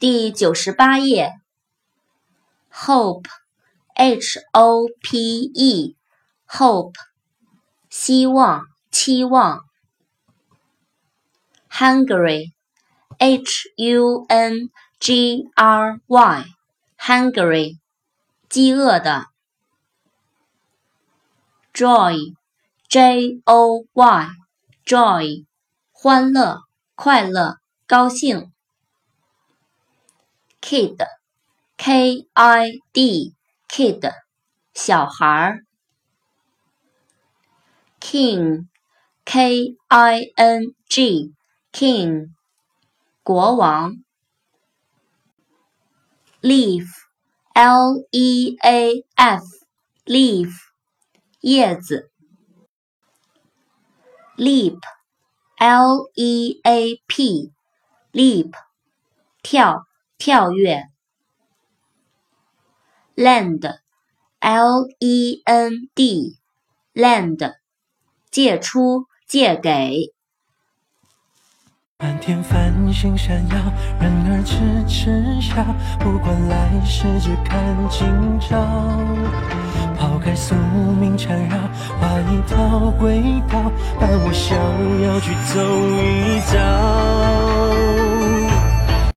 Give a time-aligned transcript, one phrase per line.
[0.00, 1.30] 第九十八页
[2.72, 6.94] ，hope，h o p e，hope，
[7.90, 9.60] 希望、期望
[11.70, 13.42] ，hungry，h
[13.76, 17.72] u n g r y，hungry，
[18.48, 19.26] 饥饿的
[21.74, 25.44] ，joy，j o y，joy，
[25.92, 26.62] 欢乐、
[26.96, 28.50] 快乐、高兴。
[30.70, 31.84] kid，k
[32.32, 34.04] i d，kid，
[34.72, 35.64] 小孩儿。
[37.98, 39.34] king，k
[39.88, 42.28] i n g，king，
[43.24, 43.96] 国王。
[46.40, 50.50] leaf，l e a f，leaf，
[51.40, 52.12] 叶子。
[54.36, 58.52] leap，l e a p，leap，
[59.42, 59.84] 跳。
[60.20, 60.82] 跳跃
[63.16, 63.70] land，LEND
[66.94, 67.54] land
[68.30, 70.12] 借出借给。
[71.98, 73.56] 满天繁星闪耀，
[73.98, 75.54] 人儿痴痴笑，
[76.00, 78.06] 不管来世只看今
[78.38, 78.58] 朝。
[79.98, 80.54] 抛开宿
[81.00, 81.56] 命缠绕，
[81.98, 84.54] 画一道轨道，伴我逍
[85.02, 86.69] 遥去走一遭。